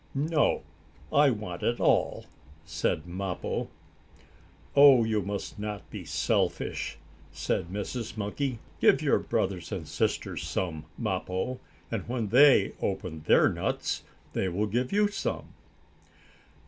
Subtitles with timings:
[0.15, 0.63] "No,
[1.13, 2.25] I want it all,"
[2.65, 3.67] said Mappo.
[4.75, 6.97] "Oh, you must not be selfish!"
[7.31, 8.17] said Mrs.
[8.17, 8.57] Monkey.
[8.79, 11.59] "Give your brothers and sisters some, Mappo,
[11.91, 14.01] and when they open their nuts,
[14.33, 15.49] they will give you some."